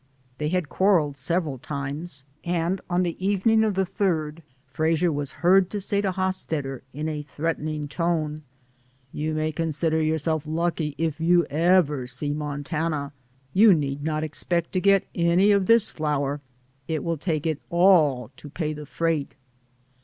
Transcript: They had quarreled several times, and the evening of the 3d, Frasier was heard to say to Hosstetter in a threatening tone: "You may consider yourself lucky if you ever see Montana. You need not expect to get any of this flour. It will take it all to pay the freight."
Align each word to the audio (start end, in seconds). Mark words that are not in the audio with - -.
They 0.39 0.49
had 0.49 0.67
quarreled 0.67 1.15
several 1.15 1.59
times, 1.59 2.25
and 2.43 2.81
the 3.01 3.23
evening 3.23 3.63
of 3.63 3.75
the 3.75 3.85
3d, 3.85 4.41
Frasier 4.73 5.13
was 5.13 5.31
heard 5.45 5.69
to 5.69 5.79
say 5.79 6.01
to 6.01 6.11
Hosstetter 6.13 6.81
in 6.91 7.07
a 7.07 7.21
threatening 7.21 7.87
tone: 7.87 8.41
"You 9.13 9.35
may 9.35 9.51
consider 9.51 10.01
yourself 10.01 10.41
lucky 10.47 10.95
if 10.97 11.21
you 11.21 11.45
ever 11.51 12.07
see 12.07 12.33
Montana. 12.33 13.13
You 13.53 13.75
need 13.75 14.03
not 14.03 14.23
expect 14.23 14.71
to 14.71 14.79
get 14.81 15.05
any 15.13 15.51
of 15.51 15.67
this 15.67 15.91
flour. 15.91 16.41
It 16.87 17.03
will 17.03 17.17
take 17.17 17.45
it 17.45 17.59
all 17.69 18.31
to 18.37 18.49
pay 18.49 18.73
the 18.73 18.87
freight." 18.87 19.35